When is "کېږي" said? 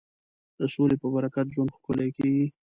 2.17-2.45